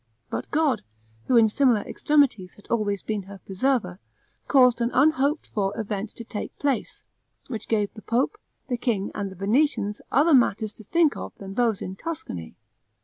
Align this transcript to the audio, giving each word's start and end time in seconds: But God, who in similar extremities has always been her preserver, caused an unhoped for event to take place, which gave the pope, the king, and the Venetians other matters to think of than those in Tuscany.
But 0.31 0.49
God, 0.49 0.81
who 1.25 1.37
in 1.37 1.47
similar 1.47 1.81
extremities 1.81 2.55
has 2.55 2.63
always 2.71 3.03
been 3.03 3.21
her 3.29 3.37
preserver, 3.37 3.99
caused 4.47 4.81
an 4.81 4.89
unhoped 4.95 5.45
for 5.53 5.79
event 5.79 6.09
to 6.15 6.23
take 6.23 6.57
place, 6.57 7.03
which 7.49 7.67
gave 7.67 7.93
the 7.93 8.01
pope, 8.01 8.39
the 8.67 8.77
king, 8.77 9.11
and 9.13 9.29
the 9.29 9.35
Venetians 9.35 10.01
other 10.11 10.33
matters 10.33 10.73
to 10.77 10.85
think 10.85 11.15
of 11.15 11.35
than 11.37 11.53
those 11.53 11.83
in 11.83 11.95
Tuscany. 11.95 12.55